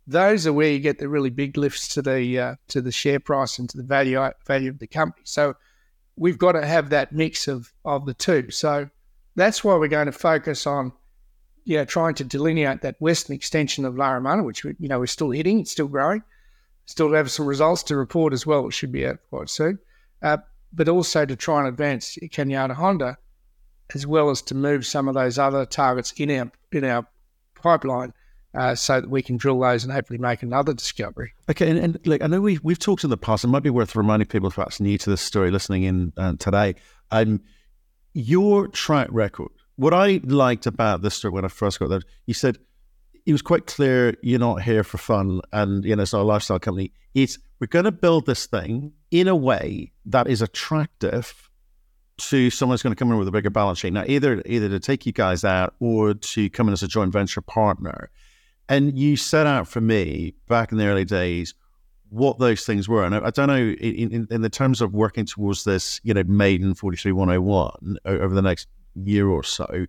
Those 0.07 0.47
are 0.47 0.53
where 0.53 0.71
you 0.71 0.79
get 0.79 0.99
the 0.99 1.07
really 1.07 1.29
big 1.29 1.57
lifts 1.57 1.87
to 1.89 2.01
the 2.01 2.39
uh, 2.39 2.55
to 2.69 2.81
the 2.81 2.91
share 2.91 3.19
price 3.19 3.59
and 3.59 3.69
to 3.69 3.77
the 3.77 3.83
value 3.83 4.19
value 4.45 4.69
of 4.71 4.79
the 4.79 4.87
company. 4.87 5.21
So 5.25 5.55
we've 6.15 6.37
got 6.37 6.53
to 6.53 6.65
have 6.65 6.89
that 6.89 7.11
mix 7.11 7.47
of 7.47 7.71
of 7.85 8.05
the 8.05 8.13
two. 8.13 8.51
So 8.51 8.89
that's 9.35 9.63
why 9.63 9.75
we're 9.75 9.87
going 9.87 10.07
to 10.07 10.11
focus 10.11 10.67
on, 10.67 10.91
you 11.63 11.77
know, 11.77 11.85
trying 11.85 12.15
to 12.15 12.23
delineate 12.23 12.81
that 12.81 12.99
western 12.99 13.35
extension 13.35 13.85
of 13.85 13.97
La 13.97 14.11
Romana, 14.11 14.43
which 14.43 14.63
we, 14.63 14.75
you 14.79 14.87
know 14.87 14.99
we're 14.99 15.07
still 15.07 15.31
hitting, 15.31 15.59
it's 15.59 15.71
still 15.71 15.87
growing, 15.87 16.23
still 16.85 17.13
have 17.13 17.31
some 17.31 17.45
results 17.45 17.83
to 17.83 17.95
report 17.95 18.33
as 18.33 18.45
well. 18.45 18.67
It 18.67 18.73
should 18.73 18.91
be 18.91 19.05
out 19.05 19.19
quite 19.29 19.49
soon. 19.49 19.79
Uh, 20.21 20.37
but 20.73 20.87
also 20.87 21.25
to 21.25 21.35
try 21.35 21.59
and 21.59 21.67
advance 21.67 22.17
Cañada 22.17 22.73
Honda, 22.73 23.17
as 23.93 24.07
well 24.07 24.29
as 24.29 24.41
to 24.43 24.55
move 24.55 24.85
some 24.85 25.07
of 25.07 25.15
those 25.15 25.37
other 25.37 25.65
targets 25.65 26.13
in 26.13 26.31
our 26.31 26.51
in 26.71 26.85
our 26.85 27.05
pipeline. 27.55 28.13
Uh, 28.53 28.75
so 28.75 28.99
that 28.99 29.09
we 29.09 29.21
can 29.21 29.37
drill 29.37 29.57
those 29.61 29.85
and 29.85 29.93
hopefully 29.93 30.19
make 30.19 30.43
another 30.43 30.73
discovery. 30.73 31.31
Okay, 31.49 31.69
and, 31.69 31.97
and 32.05 32.21
I 32.21 32.27
know 32.27 32.41
we 32.41 32.59
we've 32.61 32.77
talked 32.77 33.05
in 33.05 33.09
the 33.09 33.15
past. 33.15 33.45
It 33.45 33.47
might 33.47 33.63
be 33.63 33.69
worth 33.69 33.95
reminding 33.95 34.27
people 34.27 34.51
perhaps 34.51 34.81
new 34.81 34.97
to 34.97 35.09
this 35.09 35.21
story, 35.21 35.51
listening 35.51 35.83
in 35.83 36.11
uh, 36.17 36.33
today. 36.37 36.75
Um, 37.11 37.39
your 38.13 38.67
track 38.67 39.07
record. 39.09 39.51
What 39.77 39.93
I 39.93 40.19
liked 40.25 40.65
about 40.65 41.01
this 41.01 41.15
story 41.15 41.31
when 41.31 41.45
I 41.45 41.47
first 41.47 41.79
got 41.79 41.87
there, 41.87 42.01
you 42.25 42.33
said 42.33 42.57
it 43.25 43.31
was 43.31 43.41
quite 43.41 43.67
clear 43.67 44.15
you're 44.21 44.39
not 44.39 44.61
here 44.61 44.83
for 44.83 44.97
fun, 44.97 45.41
and 45.53 45.85
you 45.85 45.95
know 45.95 46.03
it's 46.03 46.13
not 46.13 46.21
a 46.21 46.23
lifestyle 46.23 46.59
company. 46.59 46.91
It's 47.13 47.37
we're 47.59 47.67
going 47.67 47.85
to 47.85 47.91
build 47.91 48.25
this 48.25 48.47
thing 48.47 48.93
in 49.11 49.27
a 49.27 49.35
way 49.35 49.91
that 50.05 50.27
is 50.27 50.41
attractive 50.41 51.49
to 52.17 52.49
someone 52.49 52.73
who's 52.73 52.83
going 52.83 52.93
to 52.93 52.99
come 52.99 53.11
in 53.11 53.17
with 53.17 53.27
a 53.27 53.31
bigger 53.31 53.49
balance 53.49 53.79
sheet. 53.79 53.93
Now, 53.93 54.03
either 54.07 54.41
either 54.45 54.69
to 54.69 54.79
take 54.79 55.05
you 55.05 55.11
guys 55.11 55.43
out 55.43 55.73
or 55.79 56.13
to 56.13 56.49
come 56.49 56.67
in 56.67 56.73
as 56.73 56.83
a 56.83 56.87
joint 56.87 57.13
venture 57.13 57.41
partner. 57.41 58.09
And 58.71 58.97
you 58.97 59.17
set 59.17 59.45
out 59.47 59.67
for 59.67 59.81
me 59.81 60.33
back 60.47 60.71
in 60.71 60.77
the 60.77 60.85
early 60.85 61.03
days 61.03 61.53
what 62.07 62.39
those 62.39 62.65
things 62.65 62.87
were. 62.87 63.03
And 63.03 63.13
I, 63.13 63.25
I 63.25 63.29
don't 63.29 63.47
know 63.47 63.57
in, 63.57 64.13
in, 64.13 64.27
in, 64.31 64.41
the 64.41 64.49
terms 64.49 64.79
of 64.79 64.93
working 64.93 65.25
towards 65.25 65.65
this, 65.65 65.99
you 66.03 66.13
know, 66.13 66.23
maiden 66.23 66.73
43101 66.73 67.97
over 68.05 68.33
the 68.33 68.41
next 68.41 68.69
year 68.95 69.27
or 69.27 69.43
so, 69.43 69.87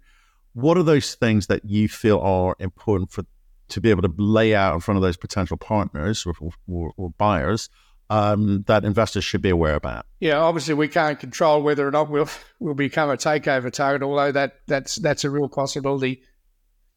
what 0.55 0.77
are 0.77 0.83
those 0.83 1.15
things 1.15 1.47
that 1.47 1.65
you 1.65 1.89
feel 1.89 2.19
are 2.19 2.57
important 2.59 3.12
for 3.12 3.25
to 3.69 3.81
be 3.81 3.89
able 3.89 4.03
to 4.03 4.12
lay 4.19 4.53
out 4.53 4.75
in 4.75 4.81
front 4.81 4.97
of 4.97 5.03
those 5.03 5.17
potential 5.17 5.57
partners 5.57 6.27
or, 6.27 6.35
or, 6.67 6.93
or 6.97 7.11
buyers 7.11 7.71
um, 8.11 8.65
that 8.67 8.85
investors 8.85 9.23
should 9.23 9.43
be 9.43 9.51
aware 9.51 9.77
about? 9.77 10.07
Yeah, 10.19 10.39
obviously 10.39 10.75
we 10.75 10.89
can't 10.89 11.21
control 11.21 11.62
whether 11.62 11.87
or 11.87 11.93
not 11.93 12.11
we'll 12.11 12.29
we'll 12.59 12.75
become 12.75 13.11
a 13.11 13.17
takeover 13.17 13.73
target, 13.73 14.03
although 14.03 14.33
that 14.33 14.57
that's 14.67 14.97
that's 14.97 15.23
a 15.23 15.31
real 15.31 15.49
possibility. 15.49 16.25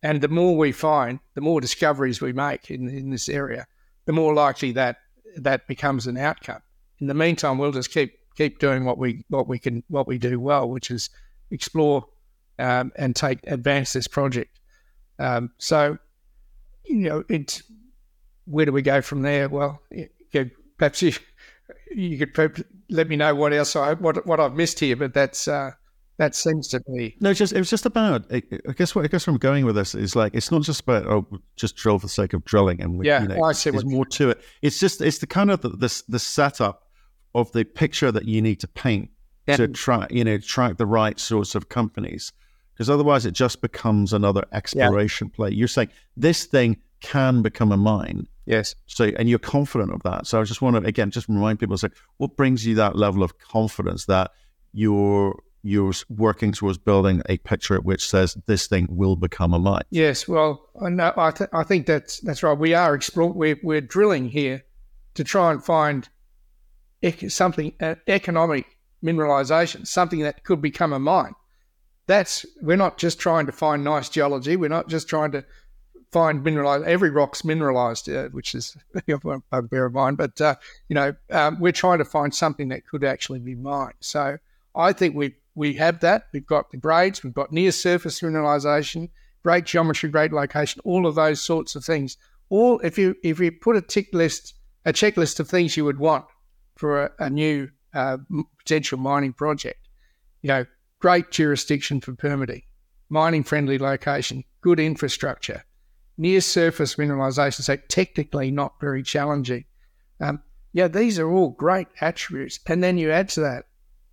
And 0.04 0.22
the 0.22 0.28
more 0.28 0.56
we 0.58 0.72
find, 0.72 1.20
the 1.34 1.42
more 1.42 1.62
discoveries 1.62 2.22
we 2.22 2.34
make 2.34 2.70
in, 2.70 2.90
in 2.90 3.10
this 3.10 3.28
area, 3.28 3.66
the 4.06 4.14
more 4.14 4.34
likely 4.34 4.72
that 4.74 4.98
that 5.38 5.68
becomes 5.68 6.08
an 6.08 6.18
outcome. 6.18 6.62
In 7.00 7.08
the 7.08 7.14
meantime, 7.14 7.58
we'll 7.58 7.72
just 7.72 7.92
keep 7.92 8.14
keep 8.36 8.60
doing 8.60 8.86
what 8.86 8.98
we 8.98 9.25
what 9.30 9.48
we 9.48 9.60
can 9.60 9.84
what 9.88 10.08
we 10.08 10.18
do 10.18 10.40
well, 10.40 10.70
which 10.70 10.92
is 10.92 11.10
explore 11.52 12.06
um, 12.60 12.92
and 12.96 13.16
take 13.16 13.40
advance 13.48 13.94
this 13.94 14.08
project. 14.08 14.60
Um, 15.20 15.52
so, 15.58 15.98
you 16.86 16.96
know, 16.98 17.24
it. 17.30 17.62
Where 18.46 18.66
do 18.66 18.72
we 18.72 18.84
go 18.84 19.02
from 19.02 19.24
there? 19.24 19.50
Well, 19.50 19.82
perhaps 20.78 21.02
you 21.02 21.14
you 21.92 22.18
could 22.18 22.66
let 22.90 23.08
me 23.08 23.16
know 23.16 23.34
what 23.34 23.54
else 23.54 23.75
I 23.75 23.94
what 23.96 24.25
what 24.28 24.40
I've 24.40 24.54
missed 24.54 24.80
here, 24.80 24.96
but 24.96 25.14
that's 25.14 25.48
uh, 25.48 25.72
that 26.17 26.36
seems 26.36 26.67
to 26.69 26.79
be 26.81 27.15
no. 27.19 27.31
It's 27.31 27.39
just 27.39 27.53
it 27.53 27.57
was 27.57 27.69
just 27.69 27.86
about. 27.86 28.25
I 28.31 28.41
guess 28.75 28.95
what 28.95 29.03
I 29.03 29.07
guess 29.07 29.27
where 29.27 29.34
I'm 29.34 29.39
going 29.39 29.65
with 29.65 29.75
this 29.75 29.95
is 29.95 30.15
like 30.15 30.34
it's 30.34 30.51
not 30.51 30.62
just 30.62 30.81
about 30.81 31.05
oh 31.07 31.27
just 31.55 31.75
drill 31.75 32.00
for 32.00 32.05
the 32.05 32.10
sake 32.10 32.34
of 32.34 32.45
drilling, 32.45 32.81
and 32.81 32.98
we, 32.98 33.07
yeah, 33.07 33.22
you 33.24 33.27
know, 33.27 33.43
I 33.43 33.51
see. 33.51 33.69
There's 33.69 33.86
more 33.86 34.05
to 34.05 34.29
it. 34.29 34.41
It's 34.62 34.79
just 34.79 35.01
it's 35.01 35.17
the 35.17 35.27
kind 35.27 35.51
of 35.51 35.62
the, 35.62 35.69
this 35.69 36.03
the 36.03 36.19
setup 36.19 36.88
of 37.34 37.51
the 37.51 37.65
picture 37.65 38.12
that 38.12 38.25
you 38.25 38.41
need 38.41 38.62
to 38.62 38.67
paint 38.67 39.10
yeah. 39.48 39.57
to 39.57 39.67
try 39.67 40.07
you 40.10 40.24
know 40.24 40.38
track 40.38 40.77
the 40.77 40.86
right 40.86 41.19
sorts 41.19 41.53
of 41.53 41.67
companies 41.67 42.31
because 42.74 42.89
otherwise 42.89 43.25
it 43.25 43.31
just 43.31 43.62
becomes 43.62 44.13
another 44.13 44.45
exploration 44.51 45.27
yeah. 45.27 45.36
play. 45.36 45.50
You're 45.51 45.67
saying 45.67 45.89
this 46.15 46.45
thing 46.45 46.77
can 47.01 47.41
become 47.41 47.72
a 47.72 47.77
mine. 47.77 48.27
Yes. 48.45 48.75
So, 48.86 49.05
and 49.17 49.29
you're 49.29 49.39
confident 49.39 49.91
of 49.91 50.03
that. 50.03 50.27
So, 50.27 50.39
I 50.39 50.43
just 50.43 50.62
want 50.62 50.75
to 50.75 50.84
again 50.84 51.12
just 51.12 51.27
remind 51.27 51.60
people: 51.60 51.77
say, 51.77 51.89
what 52.17 52.36
brings 52.38 52.65
you 52.65 52.75
that 52.75 52.95
level 52.95 53.24
of 53.24 53.38
confidence 53.39 54.05
that 54.05 54.31
you're 54.74 55.39
you're 55.65 55.93
working 56.10 56.51
towards 56.51 56.77
building 56.77 57.24
a 57.27 57.38
picture 57.39 57.77
which 57.77 58.07
says 58.07 58.38
this 58.45 58.67
thing 58.67 58.88
will 58.89 59.15
become 59.15 59.53
a 59.53 59.60
mine? 59.60 59.81
Yes. 59.89 60.27
Well, 60.27 60.69
no, 60.79 61.12
I, 61.17 61.31
th- 61.31 61.50
I 61.51 61.63
think 61.63 61.88
that's 61.88 62.19
that's 62.19 62.43
right. 62.43 62.57
We 62.57 62.74
are 62.75 62.93
exploring. 62.93 63.36
We're, 63.36 63.60
we're 63.63 63.81
drilling 63.81 64.29
here 64.29 64.63
to 65.15 65.24
try 65.24 65.51
and 65.51 65.63
find 65.63 66.07
ec- 67.01 67.31
something 67.31 67.74
uh, 67.81 67.95
economic 68.07 68.77
mineralization, 69.03 69.88
something 69.88 70.19
that 70.19 70.43
could 70.43 70.62
become 70.62 70.93
a 70.93 71.00
mine. 71.00 71.34
That's 72.07 72.45
we're 72.62 72.77
not 72.77 73.00
just 73.00 73.19
trying 73.19 73.48
to 73.48 73.51
find 73.51 73.84
nice 73.84 74.07
geology. 74.07 74.55
We're 74.55 74.69
not 74.69 74.88
just 74.88 75.10
trying 75.10 75.31
to 75.31 75.43
find 76.12 76.43
mineralized. 76.43 76.86
Every 76.86 77.10
rock's 77.10 77.43
mineralized, 77.43 78.07
uh, 78.07 78.29
which 78.29 78.53
is 78.53 78.77
a 79.07 79.41
bugbear 79.50 79.86
of 79.86 79.93
mine. 79.93 80.13
But 80.13 80.39
uh, 80.39 80.55
you 80.89 80.93
know, 80.93 81.15
um, 81.31 81.60
we're 81.60 81.72
trying 81.72 81.98
to 81.98 82.05
find 82.05 82.36
something 82.36 82.69
that 82.69 82.86
could 82.86 83.03
actually 83.03 83.39
be 83.39 83.55
mined. 83.55 83.95
So 84.00 84.38
I 84.75 84.93
think 84.93 85.15
we 85.15 85.34
we 85.55 85.74
have 85.74 86.01
that. 86.01 86.27
We've 86.33 86.45
got 86.45 86.69
the 86.71 86.77
grades. 86.77 87.24
We've 87.24 87.33
got 87.33 87.51
near 87.51 87.71
surface 87.71 88.19
mineralization, 88.19 89.09
great 89.43 89.65
geometry, 89.65 90.09
great 90.09 90.33
location, 90.33 90.81
all 90.83 91.07
of 91.07 91.15
those 91.15 91.41
sorts 91.41 91.75
of 91.75 91.83
things. 91.83 92.17
All 92.50 92.79
if 92.81 92.97
you 92.97 93.15
if 93.24 93.39
you 93.39 93.51
put 93.51 93.77
a 93.77 93.81
tick 93.81 94.09
list, 94.13 94.53
a 94.85 94.93
checklist 94.93 95.39
of 95.39 95.50
things 95.50 95.75
you 95.75 95.85
would 95.85 96.00
want 96.00 96.25
for 96.75 97.05
a, 97.05 97.12
a 97.19 97.29
new 97.29 97.69
uh, 97.93 98.17
potential 98.59 99.00
mining 99.00 99.33
project, 99.33 99.88
you 100.41 100.50
know, 100.50 100.65
great 101.00 101.31
jurisdiction 101.31 102.01
for 102.01 102.13
permitting, 102.13 102.62
mining 103.09 103.43
friendly 103.43 103.77
location, 103.77 104.43
good 104.62 104.79
infrastructure, 104.79 105.63
near 106.17 106.41
surface 106.41 106.95
mineralisation, 106.95 107.62
so 107.62 107.77
technically 107.88 108.51
not 108.51 108.74
very 108.81 109.01
challenging. 109.01 109.63
Um, 110.19 110.41
yeah, 110.74 110.89
these 110.89 111.17
are 111.19 111.29
all 111.29 111.51
great 111.51 111.88
attributes. 112.01 112.59
And 112.67 112.83
then 112.83 112.97
you 112.97 113.12
add 113.12 113.29
to 113.29 113.39
that 113.41 113.65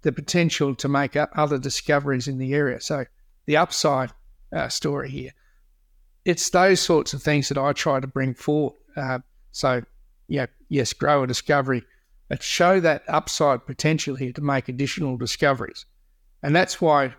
the 0.03 0.13
potential 0.13 0.75
to 0.75 0.89
make 0.89 1.17
other 1.17 1.59
discoveries 1.59 2.29
in 2.29 2.39
the 2.39 2.55
area. 2.55 2.81
So 2.81 3.05
the 3.47 3.57
upside 3.57 4.11
uh, 4.53 4.69
story 4.69 5.11
here. 5.11 5.31
It's 6.25 6.51
those 6.51 6.81
sorts 6.81 7.15
of 7.15 7.23
things 7.23 7.49
that 7.49 7.59
I 7.59 7.73
try 7.73 8.01
to 8.01 8.07
bring 8.07 8.35
forward. 8.35 8.75
Uh, 8.97 9.21
so, 9.51 9.83
yeah, 10.29 10.47
yes, 10.69 10.93
grow 10.93 11.23
a 11.23 11.27
discovery, 11.27 11.83
but 12.29 12.43
show 12.43 12.81
that 12.81 13.03
upside 13.09 13.67
potential 13.67 14.15
here 14.15 14.33
to 14.33 14.41
make 14.41 14.69
additional 14.69 15.17
discoveries. 15.17 15.85
And 16.43 16.55
that's 16.55 16.81
why 16.81 17.15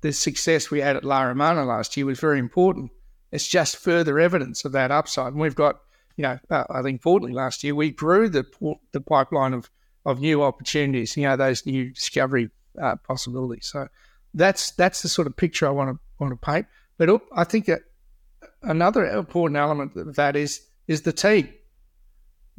the 0.00 0.12
success 0.12 0.70
we 0.70 0.80
had 0.80 0.96
at 0.96 1.04
La 1.04 1.22
Romana 1.22 1.64
last 1.64 1.96
year 1.96 2.06
was 2.06 2.20
very 2.20 2.38
important. 2.38 2.90
It's 3.30 3.46
just 3.46 3.76
further 3.76 4.18
evidence 4.18 4.64
of 4.64 4.72
that 4.72 4.90
upside. 4.90 5.32
And 5.32 5.40
we've 5.40 5.54
got, 5.54 5.80
you 6.16 6.22
know, 6.22 6.38
uh, 6.50 6.64
I 6.70 6.82
think 6.82 6.94
importantly 6.94 7.34
last 7.34 7.62
year, 7.62 7.74
we 7.74 7.90
grew 7.90 8.28
the, 8.28 8.44
the 8.92 9.00
pipeline 9.00 9.54
of, 9.54 9.70
of 10.10 10.20
new 10.20 10.42
opportunities, 10.42 11.16
you 11.16 11.24
know, 11.24 11.36
those 11.36 11.66
new 11.66 11.90
discovery 11.92 12.50
uh, 12.80 12.96
possibilities. 12.96 13.66
So 13.66 13.88
that's 14.34 14.72
that's 14.72 15.02
the 15.02 15.08
sort 15.08 15.26
of 15.26 15.36
picture 15.36 15.66
I 15.66 15.70
want 15.70 15.90
to 15.90 15.98
want 16.18 16.32
to 16.32 16.36
paint. 16.36 16.66
But 16.96 17.20
I 17.32 17.44
think 17.44 17.66
that 17.66 17.82
another 18.62 19.04
important 19.04 19.56
element 19.56 19.96
of 19.96 20.16
that 20.16 20.36
is 20.36 20.62
is 20.86 21.02
the 21.02 21.12
team 21.12 21.48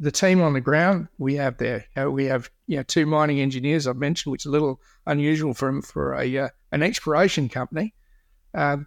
the 0.00 0.10
team 0.10 0.40
on 0.40 0.54
the 0.54 0.60
ground 0.62 1.08
we 1.18 1.34
have 1.34 1.58
there, 1.58 1.84
you 1.94 2.02
know, 2.02 2.10
we 2.10 2.24
have 2.24 2.50
you 2.66 2.78
know 2.78 2.82
two 2.82 3.04
mining 3.04 3.38
engineers 3.38 3.86
I've 3.86 3.96
mentioned, 3.96 4.32
which 4.32 4.42
is 4.42 4.46
a 4.46 4.50
little 4.50 4.80
unusual 5.06 5.52
for 5.52 5.82
for 5.82 6.14
a 6.14 6.38
uh, 6.38 6.48
an 6.72 6.82
exploration 6.82 7.50
company, 7.50 7.94
um, 8.54 8.86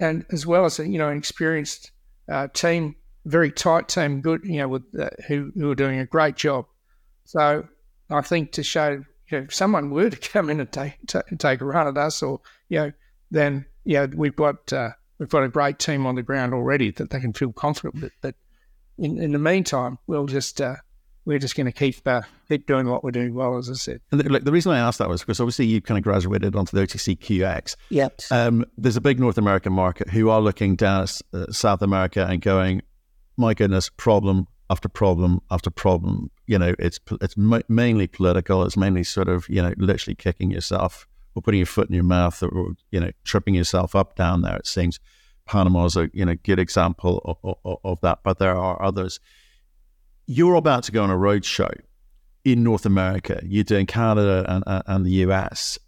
and 0.00 0.24
as 0.32 0.46
well 0.46 0.64
as 0.64 0.78
you 0.78 0.98
know 0.98 1.10
an 1.10 1.18
experienced 1.18 1.92
uh, 2.30 2.48
team, 2.48 2.96
very 3.26 3.52
tight 3.52 3.88
team, 3.88 4.22
good 4.22 4.40
you 4.44 4.58
know 4.58 4.68
with 4.68 4.82
uh, 4.98 5.10
who 5.28 5.52
who 5.54 5.70
are 5.70 5.74
doing 5.74 6.00
a 6.00 6.06
great 6.06 6.36
job. 6.36 6.64
So 7.24 7.68
I 8.14 8.22
think 8.22 8.52
to 8.52 8.62
show 8.62 9.04
you 9.28 9.38
know, 9.38 9.44
if 9.44 9.54
someone 9.54 9.90
were 9.90 10.10
to 10.10 10.16
come 10.32 10.50
in 10.50 10.60
and 10.60 10.70
take 10.70 10.98
t- 11.06 11.36
take 11.38 11.60
a 11.60 11.64
run 11.64 11.88
at 11.88 11.96
us, 11.96 12.22
or 12.22 12.40
you 12.68 12.78
know, 12.78 12.92
then 13.30 13.66
yeah, 13.84 14.06
we've 14.06 14.36
got 14.36 14.72
uh, 14.72 14.90
we've 15.18 15.28
got 15.28 15.42
a 15.42 15.48
great 15.48 15.78
team 15.78 16.06
on 16.06 16.14
the 16.14 16.22
ground 16.22 16.54
already 16.54 16.90
that 16.92 17.10
they 17.10 17.20
can 17.20 17.32
feel 17.32 17.52
confident 17.52 18.00
with 18.00 18.12
that 18.22 18.34
in, 18.98 19.18
in 19.18 19.32
the 19.32 19.38
meantime, 19.38 19.98
we'll 20.06 20.26
just 20.26 20.60
uh, 20.60 20.76
we're 21.24 21.38
just 21.38 21.56
going 21.56 21.66
to 21.66 21.72
keep 21.72 22.06
uh, 22.06 22.22
keep 22.48 22.66
doing 22.66 22.88
what 22.88 23.02
we're 23.02 23.10
doing 23.10 23.34
well, 23.34 23.56
as 23.56 23.70
I 23.70 23.74
said. 23.74 24.00
And 24.12 24.20
the, 24.20 24.40
the 24.40 24.52
reason 24.52 24.72
I 24.72 24.78
asked 24.78 24.98
that 24.98 25.08
was 25.08 25.22
because 25.22 25.40
obviously 25.40 25.66
you've 25.66 25.84
kind 25.84 25.98
of 25.98 26.04
graduated 26.04 26.54
onto 26.54 26.76
the 26.76 26.86
OTCQX. 26.86 27.76
Yep. 27.90 28.20
Um, 28.30 28.64
there's 28.76 28.96
a 28.96 29.00
big 29.00 29.18
North 29.18 29.38
American 29.38 29.72
market 29.72 30.10
who 30.10 30.30
are 30.30 30.40
looking 30.40 30.76
down 30.76 31.04
at 31.04 31.20
uh, 31.32 31.52
South 31.52 31.82
America 31.82 32.26
and 32.28 32.40
going, 32.40 32.82
my 33.36 33.54
goodness, 33.54 33.90
problem 33.96 34.46
after 34.70 34.88
problem 34.88 35.40
after 35.50 35.70
problem. 35.70 36.30
You 36.46 36.58
know, 36.58 36.74
it's 36.78 37.00
it's 37.20 37.36
mainly 37.36 38.06
political. 38.06 38.64
It's 38.64 38.76
mainly 38.76 39.04
sort 39.04 39.28
of 39.28 39.48
you 39.48 39.62
know 39.62 39.72
literally 39.76 40.14
kicking 40.14 40.50
yourself 40.50 41.06
or 41.34 41.42
putting 41.42 41.58
your 41.58 41.66
foot 41.66 41.88
in 41.88 41.94
your 41.94 42.04
mouth 42.04 42.42
or, 42.42 42.74
you 42.90 43.00
know 43.00 43.10
tripping 43.24 43.54
yourself 43.54 43.94
up 43.94 44.16
down 44.16 44.42
there. 44.42 44.56
It 44.56 44.66
seems. 44.66 45.00
Panama 45.46 45.84
is 45.84 45.94
a 45.94 46.08
you 46.14 46.24
know 46.24 46.36
good 46.42 46.58
example 46.58 47.20
of, 47.42 47.56
of, 47.66 47.78
of, 47.84 48.00
that, 48.00 48.20
but 48.22 48.38
there 48.38 48.56
are 48.56 48.80
others. 48.82 49.20
You're 50.26 50.54
about 50.54 50.84
to 50.84 50.92
go 50.92 51.02
on 51.02 51.10
a 51.10 51.16
road 51.18 51.44
show 51.44 51.68
in 52.44 52.62
North 52.62 52.86
America. 52.86 53.40
You're 53.44 53.64
doing 53.64 53.86
Canada 53.86 54.44
and, 54.48 54.82
and 54.86 55.06
the 55.06 55.10
US. 55.26 55.78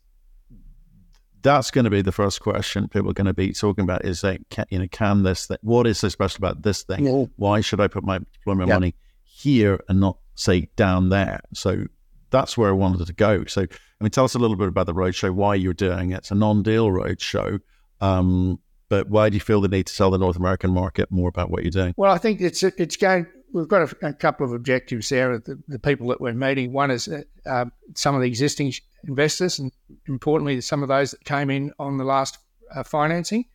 That's 1.43 1.71
going 1.71 1.85
to 1.85 1.91
be 1.91 2.03
the 2.03 2.13
first 2.13 2.41
question 2.41 2.89
people 2.89 3.11
are 3.11 3.15
going 3.15 3.27
to 3.27 3.35
be 3.35 3.53
talking 3.53 3.85
about 3.85 4.05
is 4.05 4.25
like, 4.25 4.43
can, 4.51 4.67
you 4.71 4.81
know, 4.81 4.89
can 4.91 5.23
this 5.23 5.47
thing, 5.47 5.59
what 5.63 5.87
is 5.87 5.99
so 5.99 6.09
special 6.09 6.39
about 6.39 6.63
this 6.63 6.83
thing? 6.83 7.07
Yeah. 7.07 7.27
Why 7.37 7.61
should 7.61 7.81
I 7.81 7.87
put 7.87 8.05
my 8.05 8.19
deploy 8.19 8.55
my 8.55 8.65
yeah. 8.65 8.75
money 8.75 8.95
here 9.23 9.81
and 9.89 10.01
not 10.01 10.19
say 10.37 10.69
down 10.77 11.09
there? 11.09 11.41
So 11.53 11.87
that's 12.31 12.57
where 12.57 12.69
I 12.69 12.73
wanted 12.73 13.07
to 13.07 13.13
go. 13.13 13.45
So, 13.47 13.63
I 13.63 14.05
mean, 14.05 14.11
tell 14.11 14.25
us 14.25 14.35
a 14.35 14.39
little 14.39 14.57
bit 14.57 14.69
about 14.69 14.87
the 14.87 14.95
roadshow, 14.95 15.33
why 15.33 15.55
you're 15.55 15.75
doing 15.75 16.11
it. 16.11 16.19
It's 16.19 16.31
a 16.31 16.35
non-deal 16.35 16.89
roadshow. 16.89 17.61
Um, 18.01 18.61
but 18.89 19.09
why 19.09 19.29
do 19.29 19.35
you 19.35 19.41
feel 19.41 19.61
the 19.61 19.69
need 19.69 19.87
to 19.87 19.93
sell 19.93 20.11
the 20.11 20.19
North 20.19 20.37
American 20.37 20.71
market 20.73 21.11
more 21.11 21.29
about 21.29 21.51
what 21.51 21.63
you're 21.65 21.71
doing? 21.71 21.95
Well, 21.97 22.13
I 22.13 22.19
think 22.19 22.41
it's 22.41 22.63
it's 22.63 22.97
going. 22.97 23.27
We've 23.53 23.67
got 23.67 23.93
a, 23.93 24.09
a 24.09 24.13
couple 24.13 24.47
of 24.47 24.53
objectives 24.53 25.09
there. 25.09 25.39
The, 25.39 25.61
the, 25.67 25.79
people 25.79 26.09
that 26.09 26.21
we're 26.21 26.35
meeting. 26.35 26.73
One 26.73 26.91
is 26.91 27.09
uh, 27.09 27.23
uh, 27.47 27.67
some 27.95 28.15
of 28.15 28.21
the 28.21 28.29
existing 28.29 28.73
investors, 29.05 29.59
and 29.59 29.73
importantly, 30.07 30.61
some 30.61 30.83
of 30.83 30.89
those 30.89 31.13
that 31.13 31.25
came 31.25 31.51
in 31.51 31.73
on 31.79 31.97
the 31.97 32.05
last 32.05 32.39
uh, 32.75 32.83
financing, 32.83 33.47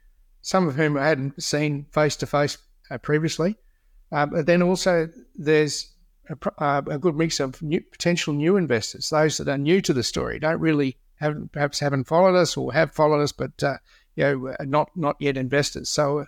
some 0.41 0.67
of 0.67 0.75
whom 0.75 0.97
I 0.97 1.07
hadn't 1.07 1.41
seen 1.41 1.85
face 1.91 2.15
to 2.17 2.25
face 2.25 2.57
previously. 3.01 3.55
Uh, 4.11 4.25
but 4.25 4.45
then 4.45 4.61
also 4.61 5.07
there's 5.35 5.90
a, 6.29 6.63
uh, 6.63 6.81
a, 6.89 6.97
good 6.97 7.15
mix 7.15 7.39
of 7.39 7.61
new, 7.61 7.81
potential 7.81 8.33
new 8.33 8.57
investors, 8.57 9.09
those 9.09 9.37
that 9.37 9.47
are 9.47 9.57
new 9.57 9.81
to 9.81 9.93
the 9.93 10.03
story, 10.03 10.39
don't 10.39 10.59
really 10.59 10.97
have 11.15 11.51
perhaps 11.51 11.79
haven't 11.79 12.05
followed 12.05 12.35
us 12.35 12.57
or 12.57 12.73
have 12.73 12.93
followed 12.93 13.21
us, 13.21 13.31
but 13.31 13.63
uh, 13.63 13.77
you 14.15 14.23
know, 14.23 14.47
uh, 14.59 14.65
not 14.65 14.89
not 14.95 15.15
yet 15.19 15.37
investors. 15.37 15.89
So 15.89 16.25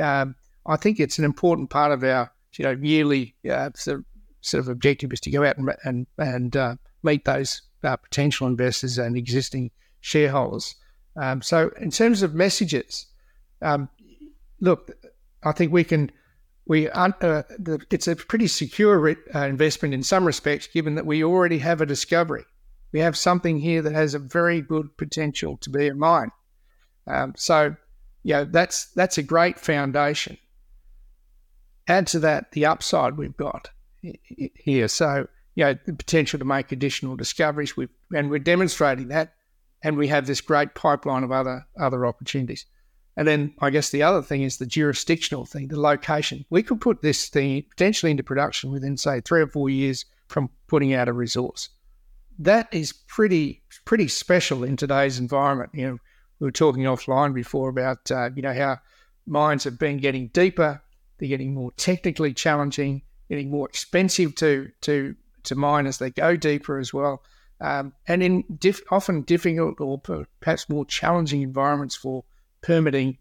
um, 0.00 0.36
I 0.66 0.76
think 0.76 1.00
it's 1.00 1.18
an 1.18 1.24
important 1.24 1.70
part 1.70 1.92
of 1.92 2.04
our 2.04 2.30
you 2.56 2.64
know 2.64 2.72
yearly 2.72 3.34
uh, 3.50 3.70
sort, 3.74 3.98
of, 3.98 4.04
sort 4.40 4.60
of 4.60 4.68
objective 4.68 5.12
is 5.12 5.20
to 5.20 5.30
go 5.30 5.44
out 5.44 5.58
and 5.58 5.74
and, 5.84 6.06
and 6.18 6.56
uh, 6.56 6.76
meet 7.02 7.24
those 7.24 7.62
uh, 7.82 7.96
potential 7.96 8.46
investors 8.46 8.98
and 8.98 9.16
existing 9.16 9.70
shareholders. 10.00 10.74
Um, 11.16 11.42
so 11.42 11.70
in 11.80 11.90
terms 11.90 12.22
of 12.22 12.34
messages, 12.34 13.06
um, 13.62 13.88
look, 14.60 14.90
I 15.42 15.52
think 15.52 15.72
we 15.72 15.84
can. 15.84 16.10
We 16.66 16.88
uh, 16.88 17.12
the, 17.18 17.84
it's 17.90 18.08
a 18.08 18.16
pretty 18.16 18.46
secure 18.46 19.16
uh, 19.34 19.46
investment 19.46 19.92
in 19.92 20.02
some 20.02 20.24
respects, 20.26 20.66
given 20.66 20.94
that 20.94 21.06
we 21.06 21.22
already 21.22 21.58
have 21.58 21.80
a 21.80 21.86
discovery. 21.86 22.44
We 22.92 23.00
have 23.00 23.18
something 23.18 23.58
here 23.58 23.82
that 23.82 23.92
has 23.92 24.14
a 24.14 24.18
very 24.18 24.60
good 24.60 24.96
potential 24.96 25.56
to 25.58 25.70
be 25.70 25.88
a 25.88 25.94
mine. 25.94 26.30
Um, 27.06 27.34
so, 27.36 27.76
yeah, 28.22 28.44
that's 28.44 28.86
that's 28.94 29.18
a 29.18 29.22
great 29.22 29.58
foundation. 29.58 30.38
Add 31.86 32.06
to 32.08 32.20
that 32.20 32.52
the 32.52 32.64
upside 32.64 33.18
we've 33.18 33.36
got 33.36 33.70
here. 34.54 34.88
So, 34.88 35.28
you 35.54 35.64
know, 35.64 35.76
the 35.84 35.92
potential 35.92 36.38
to 36.38 36.44
make 36.46 36.72
additional 36.72 37.16
discoveries, 37.16 37.76
we 37.76 37.88
and 38.14 38.30
we're 38.30 38.38
demonstrating 38.38 39.08
that, 39.08 39.34
and 39.82 39.98
we 39.98 40.08
have 40.08 40.26
this 40.26 40.40
great 40.40 40.74
pipeline 40.74 41.24
of 41.24 41.32
other 41.32 41.66
other 41.78 42.06
opportunities. 42.06 42.64
And 43.16 43.28
then 43.28 43.54
I 43.60 43.70
guess 43.70 43.90
the 43.90 44.02
other 44.02 44.22
thing 44.22 44.42
is 44.42 44.56
the 44.56 44.66
jurisdictional 44.66 45.46
thing, 45.46 45.68
the 45.68 45.80
location. 45.80 46.44
We 46.50 46.62
could 46.62 46.80
put 46.80 47.02
this 47.02 47.28
thing 47.28 47.64
potentially 47.70 48.10
into 48.10 48.24
production 48.24 48.72
within, 48.72 48.96
say, 48.96 49.20
three 49.20 49.40
or 49.40 49.46
four 49.46 49.70
years 49.70 50.04
from 50.28 50.50
putting 50.66 50.94
out 50.94 51.08
a 51.08 51.12
resource. 51.12 51.68
That 52.38 52.72
is 52.72 52.92
pretty 52.92 53.62
pretty 53.84 54.08
special 54.08 54.64
in 54.64 54.76
today's 54.76 55.20
environment. 55.20 55.70
You 55.72 55.86
know, 55.86 55.98
we 56.40 56.46
were 56.46 56.52
talking 56.52 56.82
offline 56.82 57.32
before 57.32 57.68
about 57.68 58.10
uh, 58.10 58.30
you 58.34 58.42
know 58.42 58.52
how 58.52 58.78
mines 59.26 59.64
have 59.64 59.78
been 59.78 59.98
getting 59.98 60.28
deeper, 60.28 60.82
they're 61.18 61.28
getting 61.28 61.54
more 61.54 61.70
technically 61.76 62.34
challenging, 62.34 63.02
getting 63.28 63.50
more 63.50 63.68
expensive 63.68 64.34
to 64.36 64.70
to 64.82 65.14
to 65.44 65.54
mine 65.54 65.86
as 65.86 65.98
they 65.98 66.10
go 66.10 66.36
deeper 66.36 66.78
as 66.78 66.92
well, 66.92 67.22
um, 67.60 67.92
and 68.08 68.22
in 68.22 68.42
diff- 68.58 68.82
often 68.90 69.22
difficult 69.22 69.80
or 69.80 70.00
perhaps 70.40 70.68
more 70.68 70.84
challenging 70.86 71.42
environments 71.42 71.94
for 71.94 72.24
permitting 72.64 73.18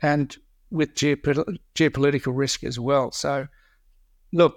and 0.00 0.36
with 0.70 0.94
geopol- 0.94 1.58
geopolitical 1.74 2.32
risk 2.34 2.64
as 2.64 2.78
well. 2.78 3.12
So, 3.12 3.46
look, 4.32 4.56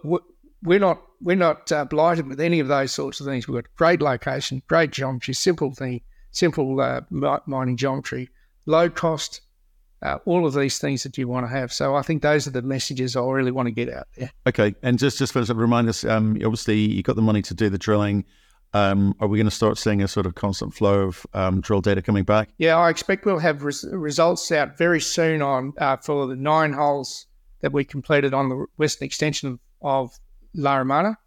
we're 0.63 0.79
not 0.79 1.01
we're 1.21 1.35
not 1.35 1.71
uh, 1.71 1.85
blighted 1.85 2.27
with 2.27 2.39
any 2.39 2.59
of 2.59 2.67
those 2.67 2.91
sorts 2.91 3.19
of 3.19 3.25
things. 3.25 3.47
We've 3.47 3.61
got 3.61 3.75
great 3.75 4.01
location, 4.01 4.61
great 4.67 4.91
geometry, 4.91 5.33
simple 5.33 5.73
thing, 5.73 6.01
simple 6.31 6.79
uh, 6.79 7.01
mining 7.09 7.77
geometry, 7.77 8.29
low 8.65 8.89
cost, 8.89 9.41
uh, 10.03 10.19
all 10.25 10.45
of 10.45 10.53
these 10.53 10.77
things 10.77 11.03
that 11.03 11.17
you 11.17 11.27
want 11.27 11.45
to 11.45 11.49
have. 11.49 11.73
So 11.73 11.95
I 11.95 12.01
think 12.03 12.21
those 12.21 12.47
are 12.47 12.51
the 12.51 12.61
messages 12.61 13.15
I 13.15 13.21
really 13.21 13.51
want 13.51 13.67
to 13.67 13.71
get 13.71 13.91
out 13.91 14.07
there. 14.15 14.31
Okay, 14.47 14.75
and 14.83 14.99
just 14.99 15.17
just 15.17 15.33
for 15.33 15.41
remind 15.41 15.89
us, 15.89 16.05
um, 16.05 16.37
obviously 16.43 16.77
you 16.77 17.03
got 17.03 17.15
the 17.15 17.21
money 17.21 17.41
to 17.43 17.53
do 17.53 17.69
the 17.69 17.79
drilling. 17.79 18.25
Um, 18.77 19.15
are 19.19 19.27
we 19.27 19.37
going 19.37 19.49
to 19.49 19.55
start 19.55 19.77
seeing 19.77 20.03
a 20.03 20.07
sort 20.07 20.25
of 20.25 20.35
constant 20.35 20.73
flow 20.73 21.07
of 21.07 21.25
um, 21.33 21.61
drill 21.61 21.81
data 21.81 22.01
coming 22.01 22.23
back? 22.23 22.49
Yeah, 22.57 22.77
I 22.77 22.89
expect 22.89 23.25
we'll 23.25 23.39
have 23.39 23.63
res- 23.63 23.85
results 23.91 24.51
out 24.51 24.77
very 24.77 25.01
soon 25.01 25.41
on 25.41 25.73
uh, 25.79 25.97
for 25.97 26.27
the 26.27 26.35
nine 26.35 26.73
holes 26.73 27.25
that 27.61 27.73
we 27.73 27.83
completed 27.83 28.33
on 28.33 28.49
the 28.49 28.65
western 28.77 29.05
extension 29.05 29.49
of, 29.49 29.59
of 29.81 30.19
La 30.53 30.75
Romana. 30.77 31.17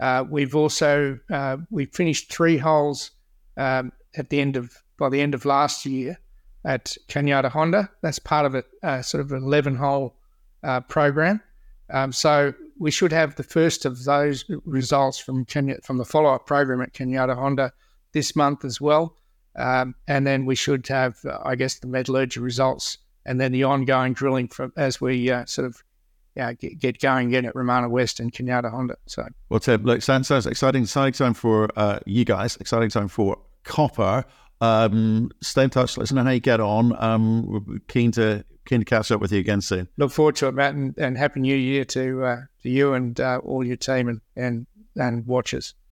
Uh, 0.00 0.24
we've 0.30 0.54
also 0.54 1.18
uh, 1.30 1.58
we 1.70 1.84
finished 1.86 2.32
three 2.32 2.56
holes 2.56 3.10
um, 3.56 3.92
at 4.16 4.30
the 4.30 4.40
end 4.40 4.56
of 4.56 4.72
by 4.98 5.08
the 5.08 5.20
end 5.20 5.34
of 5.34 5.44
last 5.44 5.84
year 5.84 6.18
at 6.64 6.96
Cañada 7.08 7.50
Honda. 7.50 7.90
That's 8.02 8.18
part 8.18 8.46
of 8.46 8.64
a 8.82 9.02
sort 9.02 9.20
of 9.20 9.32
eleven 9.32 9.76
hole 9.76 10.16
uh, 10.62 10.80
program. 10.80 11.42
Um, 11.90 12.12
so 12.12 12.54
we 12.78 12.90
should 12.90 13.12
have 13.12 13.34
the 13.36 13.42
first 13.42 13.84
of 13.84 14.04
those 14.04 14.44
results 14.64 15.18
from 15.18 15.44
Kenya, 15.44 15.78
from 15.82 15.98
the 15.98 16.04
follow 16.04 16.34
up 16.34 16.46
program 16.46 16.80
at 16.80 16.92
Cañada 16.92 17.36
Honda 17.36 17.72
this 18.12 18.34
month 18.36 18.64
as 18.64 18.80
well. 18.80 19.16
Um, 19.56 19.94
and 20.06 20.26
then 20.26 20.46
we 20.46 20.54
should 20.54 20.86
have, 20.88 21.18
uh, 21.24 21.38
I 21.44 21.56
guess, 21.56 21.78
the 21.80 21.88
metallurgy 21.88 22.40
results 22.40 22.98
and 23.26 23.40
then 23.40 23.52
the 23.52 23.64
ongoing 23.64 24.12
drilling 24.12 24.48
from 24.48 24.72
as 24.76 25.00
we 25.00 25.30
uh, 25.30 25.44
sort 25.46 25.66
of 25.66 25.82
yeah, 26.36 26.52
get, 26.52 26.78
get 26.78 27.00
going 27.00 27.28
again 27.28 27.44
at 27.44 27.56
Romana 27.56 27.88
West 27.88 28.20
and 28.20 28.32
Cañada 28.32 28.70
Honda. 28.70 28.96
So, 29.06 29.26
well, 29.48 29.58
Tim, 29.58 29.82
look, 29.82 30.02
sounds, 30.02 30.28
sounds 30.28 30.46
exciting, 30.46 30.84
exciting 30.84 31.12
time 31.12 31.34
for 31.34 31.68
uh, 31.74 31.98
you 32.06 32.24
guys, 32.24 32.56
exciting 32.56 32.90
time 32.90 33.08
for 33.08 33.36
copper. 33.64 34.24
Um, 34.60 35.30
stay 35.42 35.64
in 35.64 35.70
touch. 35.70 35.96
Let 35.96 36.04
us 36.04 36.12
know 36.12 36.22
how 36.22 36.30
you 36.30 36.40
get 36.40 36.60
on. 36.60 36.94
Um, 37.02 37.46
we're 37.46 37.78
keen 37.88 38.12
to 38.12 38.44
keen 38.68 38.80
to 38.80 38.84
catch 38.84 39.10
up 39.10 39.20
with 39.20 39.32
you 39.32 39.40
again 39.40 39.60
soon. 39.60 39.88
Look 39.96 40.12
forward 40.12 40.36
to 40.36 40.48
it, 40.48 40.54
Matt, 40.54 40.74
and, 40.74 40.94
and 40.98 41.16
happy 41.16 41.40
New 41.40 41.56
Year 41.56 41.84
to 41.86 42.24
uh, 42.24 42.40
to 42.62 42.68
you 42.68 42.92
and 42.94 43.18
uh, 43.18 43.40
all 43.42 43.64
your 43.64 43.76
team 43.76 44.08
and 44.08 44.20
and 44.36 44.66
and 44.96 45.26
watchers. 45.26 45.74